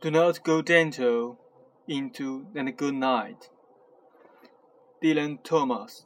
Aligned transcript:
Do 0.00 0.12
not 0.12 0.44
go 0.44 0.62
gentle 0.62 1.40
into 1.88 2.46
that 2.54 2.76
good 2.76 2.94
night. 2.94 3.50
Dylan 5.02 5.42
Thomas. 5.42 6.04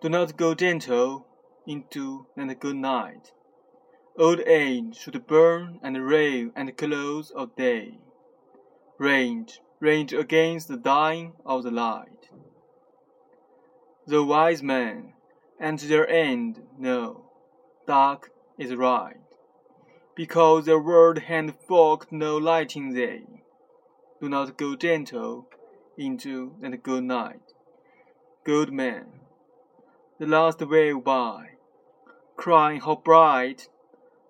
Do 0.00 0.08
not 0.08 0.38
go 0.38 0.54
gentle 0.54 1.26
into 1.66 2.28
that 2.34 2.60
good 2.60 2.76
night. 2.76 3.32
Old 4.18 4.40
age 4.40 4.96
should 4.96 5.26
burn 5.26 5.78
and 5.82 6.06
rave 6.06 6.50
and 6.56 6.74
close 6.78 7.30
of 7.30 7.54
day. 7.56 7.98
Range, 8.96 9.60
range 9.78 10.14
against 10.14 10.68
the 10.68 10.78
dying 10.78 11.34
of 11.44 11.62
the 11.62 11.70
light. 11.70 12.30
The 14.06 14.24
wise 14.24 14.62
men, 14.62 15.12
and 15.60 15.78
their 15.78 16.08
end 16.08 16.62
know, 16.78 17.32
dark 17.86 18.30
is 18.56 18.74
right 18.74 19.25
because 20.16 20.64
the 20.64 20.78
world 20.78 21.18
hand 21.18 21.54
forked 21.68 22.10
no 22.10 22.38
lighting 22.38 22.94
they. 22.94 23.22
Do 24.18 24.30
not 24.30 24.56
go 24.56 24.74
gentle 24.74 25.46
into 25.98 26.54
that 26.62 26.82
good 26.82 27.04
night. 27.04 27.52
Good 28.42 28.72
man, 28.72 29.20
the 30.18 30.26
last 30.26 30.66
wave 30.66 31.04
by, 31.04 31.50
crying 32.34 32.80
how 32.80 32.96
bright 32.96 33.68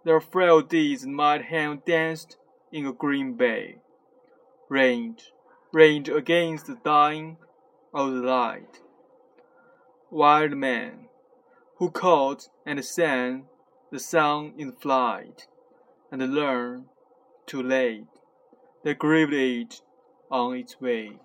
their 0.04 0.20
frail 0.20 0.60
deeds 0.60 1.06
might 1.06 1.44
have 1.44 1.84
danced 1.84 2.36
in 2.72 2.84
a 2.84 2.92
green 2.92 3.34
bay. 3.34 3.76
Range, 4.68 5.32
range 5.72 6.08
against 6.08 6.66
the 6.66 6.78
dying 6.84 7.36
of 7.94 8.12
the 8.12 8.20
light. 8.20 8.80
Wild 10.10 10.52
man, 10.52 11.08
who 11.76 11.90
caught 11.90 12.48
and 12.64 12.84
sang 12.84 13.44
the 13.92 14.00
sun 14.00 14.52
in 14.58 14.72
flight 14.72 15.46
and 16.10 16.34
learn 16.34 16.86
to 17.46 17.62
lay 17.62 18.04
the 18.84 18.94
grieved 18.94 19.34
age 19.34 19.80
on 20.30 20.56
its 20.56 20.80
way. 20.80 21.18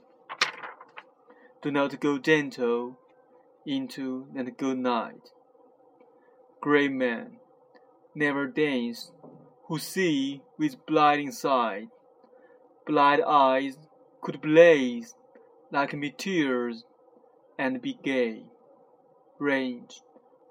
Do 1.62 1.72
not 1.72 2.00
go 2.00 2.18
gentle 2.18 2.98
into 3.66 4.28
that 4.34 4.58
good 4.58 4.80
night. 4.80 5.30
Great 6.60 6.92
men 6.92 7.38
never 8.16 8.48
dance 8.48 9.12
who 9.68 9.78
see 9.80 10.42
with 10.58 10.86
blinding 10.86 11.32
sight. 11.32 11.88
Blind 12.86 13.24
eyes 13.26 13.78
could 14.22 14.42
blaze 14.42 15.14
like 15.72 15.94
meteors 15.94 16.84
and 17.58 17.82
be 17.82 17.98
gay. 18.04 18.44
Range, 19.40 20.02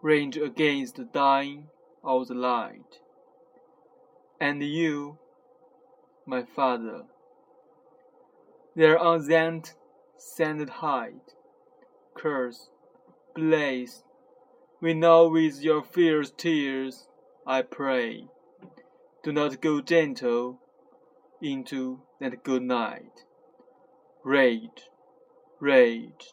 range 0.03 0.37
against 0.37 0.97
the 0.97 1.05
dying 1.05 1.69
of 2.03 2.29
the 2.29 2.35
light 2.35 3.01
and 4.41 4.63
you, 4.63 5.19
my 6.27 6.43
father. 6.43 7.03
There 8.75 8.99
on 8.99 9.27
that 9.27 9.75
sanded 10.17 10.71
height, 10.71 11.35
curse, 12.17 12.71
blaze, 13.35 14.05
we 14.81 14.95
know 14.95 15.29
with 15.29 15.63
your 15.63 15.83
fierce 15.83 16.33
tears, 16.35 17.07
I 17.47 17.63
pray, 17.63 18.29
do 19.23 19.33
not 19.33 19.61
go 19.61 19.83
gentle 19.83 20.61
into 21.43 22.01
that 22.21 22.43
good 22.43 22.63
night. 22.63 23.25
Rage, 24.25 24.89
rage, 25.59 26.33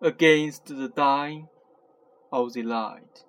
against 0.00 0.66
the 0.66 0.88
dying 0.88 1.48
of 2.32 2.52
the 2.52 2.62
light. 2.62 3.24